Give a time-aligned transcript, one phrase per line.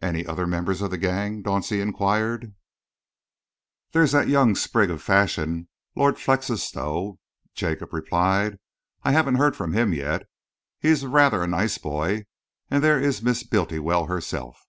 [0.00, 2.54] "Any other members of the gang?" Dauncey enquired.
[3.90, 5.66] "There's that young sprig of fashion,
[5.96, 7.18] Lord Felixstowe,"
[7.56, 8.60] Jacob replied.
[9.02, 10.28] "I haven't heard from him yet.
[10.78, 12.26] He is rather a nice boy.
[12.70, 14.64] And there is Miss Bultiwell herself."